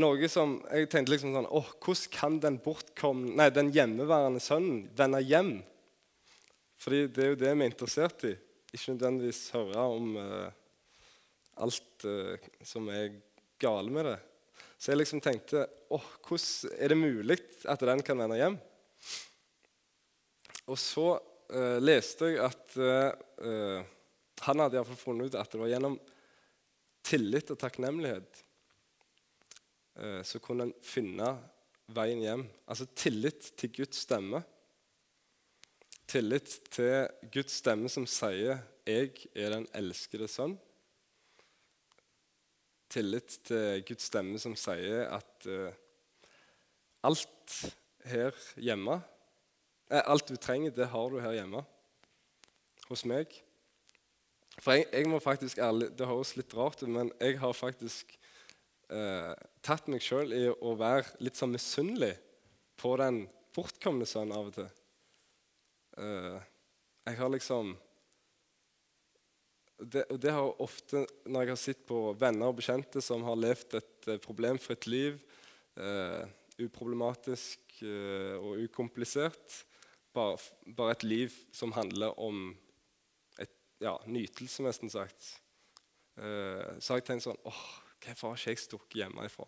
[0.00, 4.84] noe som jeg tenkte liksom sånn åh, Hvordan kan den bortkomne, nei, den hjemmeværende sønnen
[4.96, 5.54] vende hjem?
[6.80, 8.32] Fordi det er jo det vi er interessert i.
[8.74, 10.48] Ikke nødvendigvis høre om uh,
[11.62, 13.20] alt uh, som er
[13.62, 14.16] gale med det.
[14.76, 15.62] Så jeg liksom tenkte
[15.94, 17.38] åh, hvordan er det mulig
[17.70, 18.58] at den kan vende hjem?
[20.66, 23.93] Og så uh, leste jeg at
[24.40, 25.98] han hadde iallfall funnet ut at det var gjennom
[27.04, 28.44] tillit og takknemlighet
[29.94, 31.28] Eh, så kunne en finne
[31.94, 32.44] veien hjem.
[32.66, 34.42] Altså tillit til Guds stemme.
[36.10, 40.58] Tillit til Guds stemme som sier 'Jeg er den elskede sønn'.
[42.90, 45.72] Tillit til Guds stemme som sier at uh,
[47.02, 49.02] alt her hjemme
[49.90, 51.64] eh, Alt du trenger, det har du her hjemme.
[52.88, 53.43] Hos meg.
[54.60, 58.14] For jeg, jeg må faktisk ærlig, Det høres litt rart ut, men jeg har faktisk
[58.90, 59.32] eh,
[59.64, 62.14] tatt meg sjøl i å være litt sånn misunnelig
[62.80, 64.70] på den bortkomne sønnen av og til.
[65.98, 66.38] Eh,
[67.04, 67.74] jeg har liksom
[69.78, 73.78] det, det, har ofte, Når jeg har sett på venner og bekjente som har levd
[73.80, 75.18] et eh, problemfritt liv,
[75.76, 76.22] eh,
[76.62, 79.64] uproblematisk eh, og ukomplisert
[80.14, 80.38] bare,
[80.76, 82.52] bare, et liv som handler om
[83.84, 85.28] ja, nytelse, nesten sagt,
[86.16, 87.64] eh, så har jeg tenkt sånn åh,
[88.04, 89.46] Hvorfor har ikke jeg stukket hjemmefra?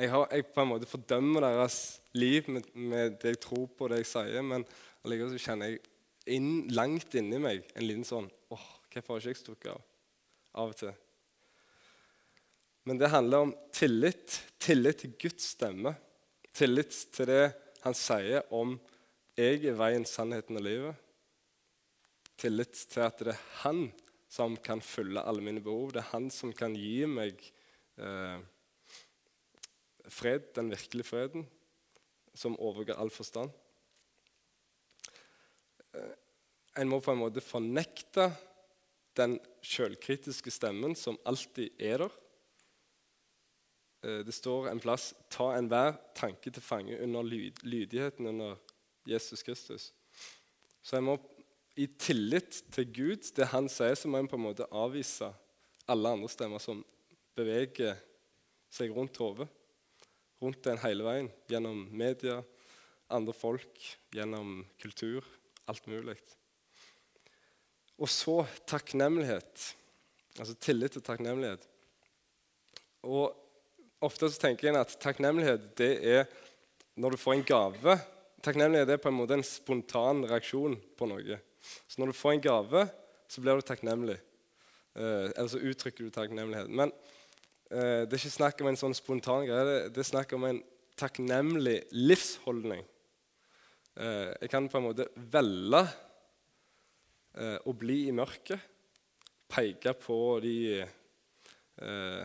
[0.00, 1.78] Jeg, har, jeg på en måte fordømmer deres
[2.16, 4.64] liv med, med, det jeg tror på, det jeg sier, men
[5.04, 5.82] allikevel så kjenner jeg
[6.32, 9.84] inn, langt inni meg en liten sånn åh, Hvorfor har ikke jeg stukket av?
[10.62, 10.92] Av og til.
[12.84, 14.34] Men det handler om tillit.
[14.60, 15.94] Tillit til Guds stemme.
[16.52, 17.44] Tillit til det
[17.84, 18.78] han sier om
[19.36, 20.96] 'jeg er veien, sannheten og livet'.
[22.40, 23.86] Tillit til at det er han
[24.32, 25.92] som kan fylle alle mine behov.
[25.92, 27.42] Det er han som kan gi meg
[28.00, 28.38] eh,
[30.08, 31.44] fred, den virkelige freden,
[32.34, 33.52] som overgår all forstand.
[35.92, 36.16] Eh,
[36.80, 38.30] en må på en måte fornekte
[39.18, 42.14] den sjølkritiske stemmen som alltid er der.
[44.02, 47.22] Eh, det står en plass 'ta enhver tanke til fange under
[47.62, 48.56] lydigheten under
[49.06, 49.92] Jesus Kristus'.
[50.82, 51.16] Så jeg må
[51.78, 55.30] i tillit til Gud, det han sier, så må en på en måte avvise
[55.90, 56.82] alle andre stemmer som
[57.36, 57.96] beveger
[58.72, 59.48] seg rundt hodet.
[60.42, 61.28] Rundt en hele veien.
[61.48, 62.40] Gjennom media,
[63.12, 63.78] andre folk,
[64.12, 65.24] gjennom kultur.
[65.70, 66.16] Alt mulig.
[68.02, 69.68] Og så takknemlighet.
[70.40, 71.64] Altså tillit og takknemlighet.
[73.06, 73.38] Og
[74.02, 76.24] Ofte så tenker en at takknemlighet det er
[76.98, 77.94] når du får en gave.
[78.42, 81.38] Takknemlighet er på en måte en spontan reaksjon på noe.
[81.62, 82.84] Så når du får en gave,
[83.30, 84.18] så blir du takknemlig.
[84.94, 86.68] Eh, eller så uttrykker du takknemlighet.
[86.68, 86.92] Men
[87.70, 89.64] eh, det er ikke snakk om en sånn spontan greie.
[89.68, 90.60] Det, det er snakk om en
[91.00, 92.84] takknemlig livsholdning.
[93.96, 95.82] Eh, jeg kan på en måte velge
[97.38, 98.68] eh, å bli i mørket.
[99.52, 102.22] Peke på de eh,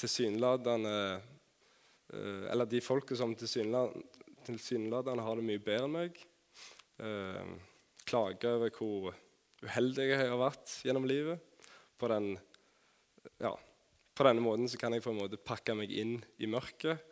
[0.00, 6.22] tilsynelatende eh, Eller de folka som tilsynelatende har det mye bedre enn meg.
[8.10, 9.14] Klage over hvor
[9.62, 11.38] uheldig jeg har vært gjennom livet.
[12.00, 12.32] På, den,
[13.38, 13.52] ja,
[14.16, 17.06] på denne måten så kan jeg på en måte pakke meg inn i mørket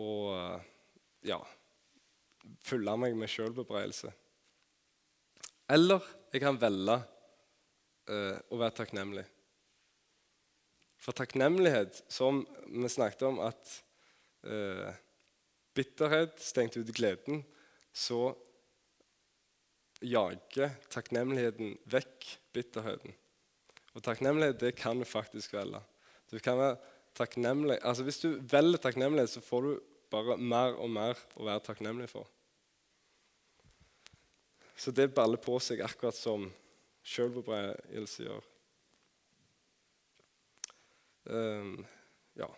[0.00, 0.32] og
[1.26, 1.38] ja,
[2.64, 4.10] fylle meg med sjølbebreidelse.
[5.74, 6.02] Eller
[6.34, 6.98] jeg kan velge
[8.10, 9.24] eh, å være takknemlig.
[11.00, 13.76] For takknemlighet, som vi snakket om at
[14.48, 14.96] eh,
[15.76, 17.42] bitterhet stengte ut gleden,
[17.92, 18.32] så
[20.04, 23.14] jager takknemligheten vekk bitterheten.
[23.94, 25.80] Og takknemlighet det kan du faktisk velge.
[26.30, 26.78] Du kan være
[27.14, 27.78] takknemlig.
[27.82, 29.74] Altså Hvis du velger takknemlighet, så får du
[30.10, 32.28] bare mer og mer å være takknemlig for.
[34.76, 36.48] Så det baller på seg akkurat som
[37.06, 38.48] sjølbebreidelse gjør.
[41.24, 41.76] Um,
[42.36, 42.48] ja.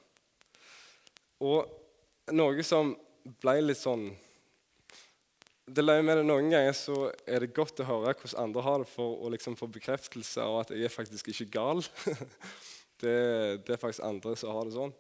[1.45, 2.95] Og noe som
[3.43, 4.09] ble litt sånn
[5.67, 8.83] det løy med det Noen ganger så er det godt å høre hvordan andre har
[8.83, 11.83] det, for å liksom få bekreftelse av at jeg er faktisk ikke gal.
[13.03, 13.17] det,
[13.67, 14.95] det, er faktisk andre som har det sånn.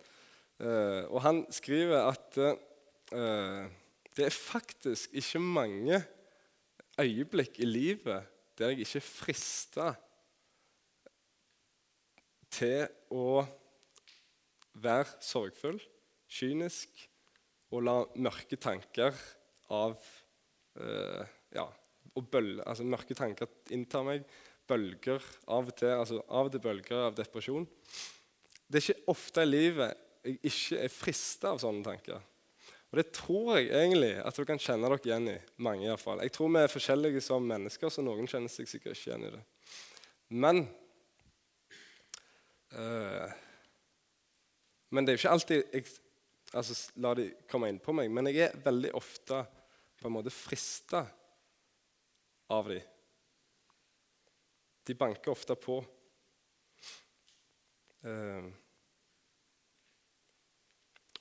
[0.56, 3.68] Uh, og han skriver at uh,
[4.16, 6.00] det er faktisk ikke mange
[6.98, 9.88] øyeblikk i livet der jeg ikke er frista
[12.56, 13.44] til å
[14.80, 15.78] være sorgfull,
[16.32, 17.04] kynisk
[17.70, 19.14] og la mørke tanker
[19.72, 20.00] av
[20.80, 21.22] uh,
[21.56, 21.66] ja,
[22.16, 24.26] og bøl, altså Mørke tanker inntar meg.
[24.66, 27.68] Bølger av og til altså av og til bølger av depresjon.
[28.66, 32.24] Det er ikke ofte i livet jeg ikke er frista av sånne tanker.
[32.90, 35.36] Og Det tror jeg egentlig at dere kan kjenne dere igjen i.
[35.62, 36.22] mange i hvert fall.
[36.22, 39.32] Jeg tror vi er forskjellige som mennesker, så noen kjenner seg sikkert ikke igjen i
[39.36, 39.42] det.
[40.28, 40.62] Men
[42.74, 43.30] uh,
[44.90, 45.84] Men det er jo ikke alltid jeg
[46.54, 48.10] altså, lar de komme inn på meg.
[48.10, 49.42] Men jeg er veldig ofte
[50.06, 51.00] på en måte frista
[52.54, 52.82] av dem.
[54.86, 55.80] De banker ofte på.
[58.06, 58.46] Uh,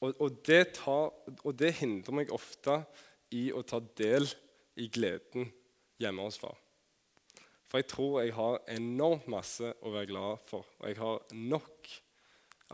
[0.05, 1.07] og, og, det tar,
[1.39, 2.75] og, det hindrer meg ofte
[3.33, 4.27] i å ta del
[4.77, 5.49] i gleden
[5.97, 6.59] hjemme hos far.
[7.65, 10.67] For jeg tror jeg har enormt masse å være glad for.
[10.77, 11.89] Og jeg har nok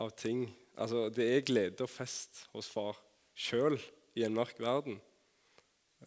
[0.03, 0.43] av ting.
[0.75, 2.99] Altså, det er glede og fest hos far
[3.31, 3.79] sjøl
[4.19, 4.99] i en mørk verden.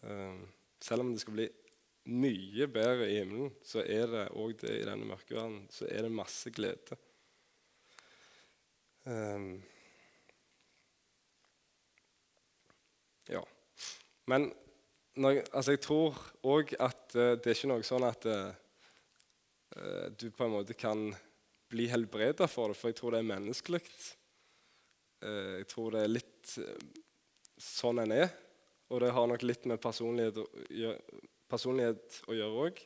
[0.03, 0.41] Uh,
[0.83, 1.47] selv om det skal bli
[2.05, 5.63] mye bedre i himmelen, så er det òg det i denne mørke verden.
[5.73, 6.97] Så er det masse glede.
[9.05, 9.63] Um,
[13.29, 13.41] ja.
[14.29, 14.51] Men
[15.15, 18.53] når, altså jeg tror òg at uh, det er ikke noe sånn at uh,
[20.15, 21.09] du på en måte kan
[21.69, 23.81] bli helbreda for det, for jeg tror det er menneskelig.
[25.25, 26.57] Uh, jeg tror det er litt
[27.61, 28.33] sånn en er.
[28.93, 30.37] Og det har nok litt med personlighet
[31.49, 32.81] personlighet å gjøre òg.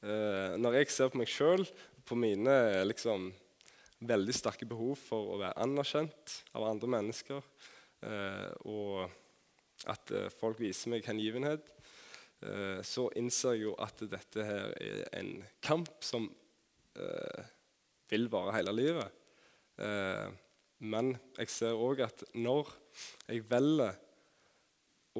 [0.00, 1.66] Eh, når jeg ser på meg sjøl,
[2.08, 2.54] på mine
[2.88, 3.28] liksom,
[4.00, 7.44] veldig sterke behov for å være anerkjent av andre mennesker,
[8.08, 11.68] eh, og at eh, folk viser meg hengivenhet,
[12.40, 16.30] eh, så innser jeg jo at dette her er en kamp som
[16.96, 17.50] eh,
[18.10, 19.20] vil vare hele livet.
[19.80, 20.28] Eh,
[20.80, 22.72] men jeg ser òg at når
[23.28, 23.98] jeg velger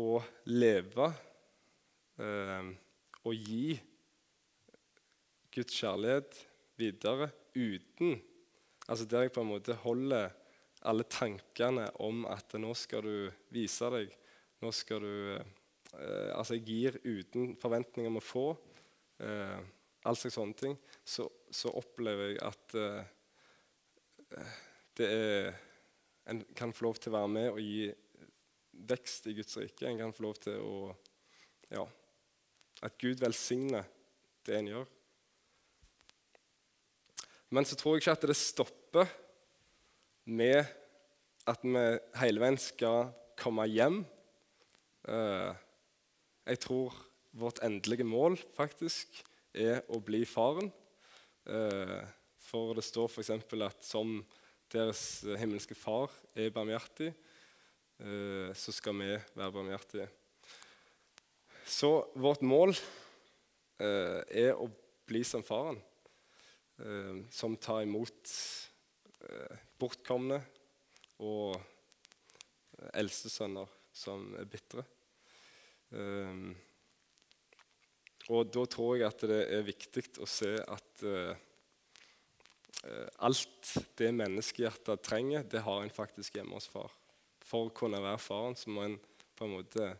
[0.00, 1.10] å leve
[2.20, 2.70] eh,
[3.20, 3.74] og gi
[5.50, 6.42] Guds kjærlighet
[6.80, 8.18] videre uten
[8.90, 10.32] Altså der jeg på en måte holder
[10.88, 14.14] alle tankene om at nå skal du vise deg,
[14.64, 18.46] nå skal du eh, Altså jeg gir uten forventning om å få.
[19.22, 19.60] Eh,
[20.08, 20.74] all slags sånne ting.
[21.04, 24.54] Så, så opplever jeg at eh,
[24.98, 25.66] det er
[26.30, 27.86] En kan få lov til å være med og gi
[28.88, 29.86] vekst i Guds rike.
[29.88, 30.74] En kan få lov til å
[31.70, 31.84] Ja,
[32.82, 33.84] at Gud velsigner
[34.42, 34.86] det en gjør.
[37.54, 39.12] Men så tror jeg ikke at det stopper
[40.30, 40.66] med
[41.50, 41.84] at vi
[42.20, 44.02] hele veien skal komme hjem.
[45.08, 45.52] Eh,
[46.50, 46.96] jeg tror
[47.38, 49.22] vårt endelige mål faktisk
[49.54, 50.70] er å bli faren.
[51.46, 52.00] Eh,
[52.50, 53.32] for det står f.eks.
[53.66, 54.18] at som
[54.70, 55.04] deres
[55.40, 57.12] himmelske far er barmhjertig,
[58.00, 60.06] så skal vi være barmhjertige.
[61.68, 64.70] Så vårt mål eh, er å
[65.06, 65.76] bli som faren,
[66.80, 68.32] eh, som tar imot
[69.76, 70.38] bortkomne
[71.20, 71.58] og
[72.96, 74.80] eldstesønner som er bitre.
[78.32, 81.04] Og da tror jeg at det er viktig å se at
[83.20, 86.96] alt det menneskehjertet trenger, det har en faktisk hjemme hos far
[87.50, 88.96] for å kunne være faren, så må en
[89.38, 89.90] på en måte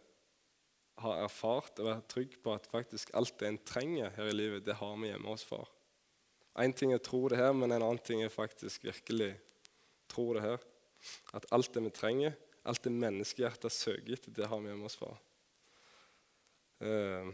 [1.01, 4.67] ha erfart og være trygg på at faktisk alt det en trenger her i livet,
[4.67, 5.71] det har vi hjemme hos far.
[6.61, 9.33] Én ting er å tro det her, men en annen ting er faktisk virkelig
[10.11, 10.65] tro det her.
[11.33, 12.37] At alt det vi trenger,
[12.69, 15.17] alt det menneskehjertet søker etter, det har vi hjemme hos far.
[16.85, 17.33] Uh,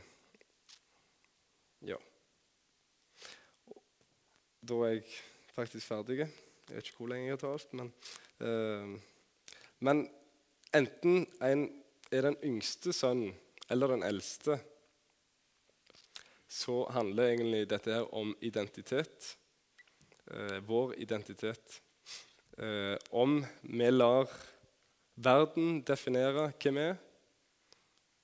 [1.84, 1.98] Ja.
[4.66, 5.02] Da er jeg
[5.54, 6.24] faktisk ferdig.
[6.24, 7.92] Jeg vet ikke hvor lenge jeg har talt, men
[8.42, 8.96] eh,
[9.78, 10.06] Men
[10.74, 11.66] enten en
[12.12, 13.34] er den yngste sønnen
[13.70, 14.58] eller den eldste,
[16.48, 19.36] så handler egentlig dette her om identitet.
[20.30, 21.80] Eh, vår identitet.
[22.58, 24.30] Eh, om vi lar
[25.14, 26.96] verden definere hvem vi er,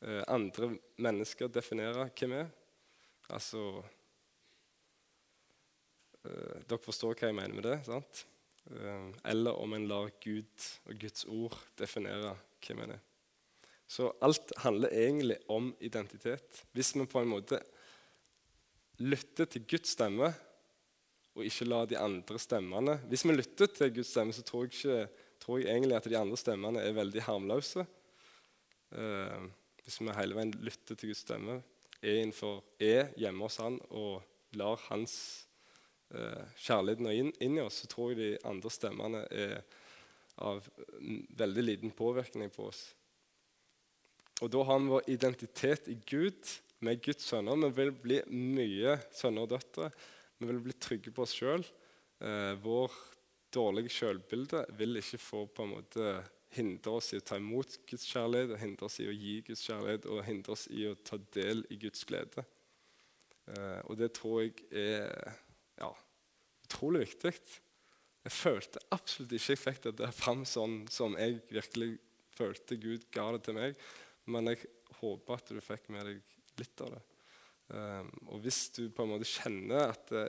[0.03, 2.51] eh, andre mennesker definere hvem vi er.
[3.33, 3.83] Altså
[6.25, 7.79] eh, Dere forstår hva jeg mener med det?
[7.87, 8.25] sant?
[8.71, 13.03] Eh, eller om en lar Gud og Guds ord definere hvem en er.
[13.93, 16.63] Så alt handler egentlig om identitet.
[16.73, 17.59] Hvis vi på en måte
[19.03, 20.31] lytter til Guds stemme
[21.33, 24.73] og ikke lar de andre stemmene Hvis vi lytter til Guds stemme, så tror jeg,
[24.73, 25.09] ikke,
[25.41, 27.87] tror jeg egentlig at de andre stemmene er veldig harmløse.
[28.93, 29.45] Eh,
[29.83, 31.63] hvis vi hele veien lytter til Guds stemme,
[32.03, 34.23] er, innenfor, er hjemme hos Han og
[34.57, 35.49] lar Hans
[36.15, 39.63] eh, kjærlighet inn, inn, i oss, så tror jeg de andre stemmene er
[40.43, 40.65] av
[41.37, 42.87] veldig liten påvirkning på oss.
[44.43, 46.41] Og da har vi vår identitet i Gud,
[46.83, 47.59] med Guds sønner.
[47.63, 49.91] Vi vil bli mye sønner og døtre.
[50.39, 51.63] Vi vil bli trygge på oss sjøl.
[52.19, 52.97] Eh, vår
[53.55, 56.15] dårlige sjølbilde vil ikke få på en måte
[56.53, 59.63] hindre oss i å ta imot Guds kjærlighet, og hindre oss i å gi Guds
[59.69, 62.45] kjærlighet og hindre oss i å ta del i Guds glede.
[63.47, 65.33] Eh, og det tror jeg er
[65.83, 65.91] ja,
[66.67, 67.35] utrolig viktig.
[68.23, 71.97] Jeg følte absolutt ikke jeg fikk det fram sånn som jeg virkelig
[72.33, 73.81] følte Gud ga det til meg.
[74.31, 74.63] Men jeg
[75.01, 77.03] håper at du fikk med deg litt av det.
[77.73, 80.27] Um, og hvis du på en måte kjenner at det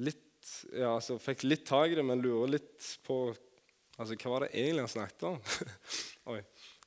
[0.00, 0.28] litt,
[0.70, 4.52] ja, altså, Fikk litt tak i det, men lurer litt på altså, hva var det
[4.54, 5.38] egentlig han snakket om,
[6.32, 6.40] Oi,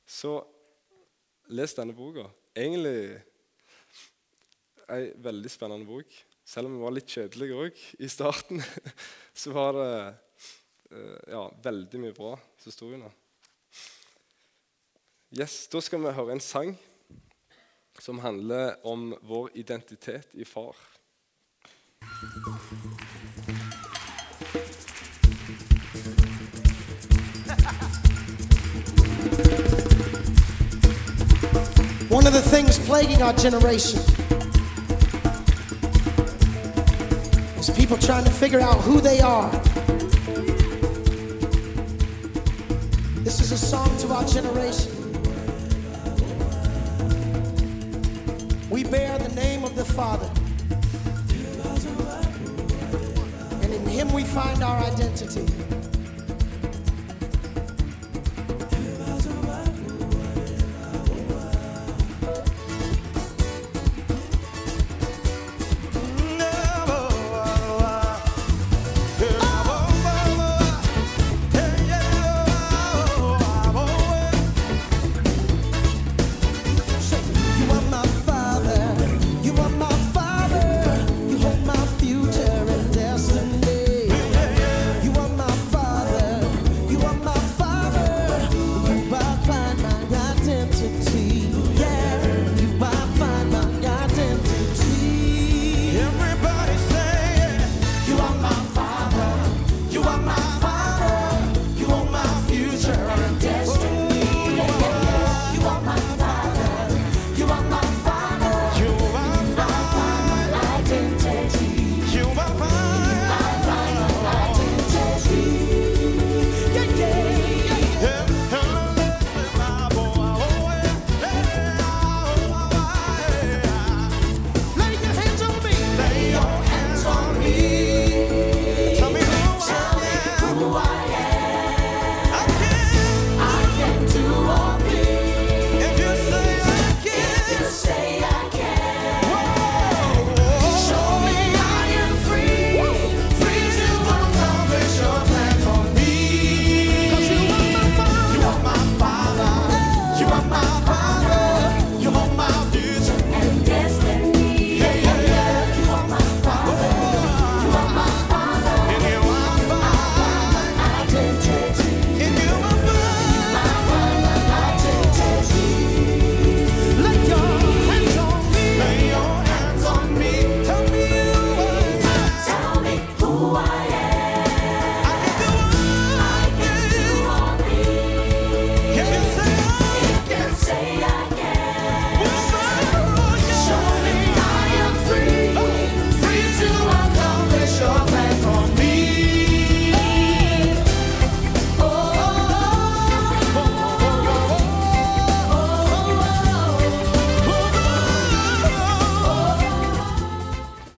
[0.08, 0.38] så
[1.54, 2.26] les denne boka.
[2.56, 3.20] Egentlig
[4.92, 6.12] ei veldig spennende bok.
[6.46, 8.60] Selv om vi var litt kjedelig òg i starten,
[9.40, 9.92] så var det
[10.94, 12.36] uh, ja, veldig mye bra
[12.86, 13.10] under.
[15.34, 16.76] Yes, Da skal vi høre en sang
[17.98, 20.76] som handler om vår identitet i far.
[32.08, 34.35] One of the things plaguing our generation
[37.76, 39.50] people trying to figure out who they are.
[43.22, 44.92] This is a song to our generation.
[48.70, 50.30] We bear the name of the Father.
[53.62, 55.65] And in Him we find our identity.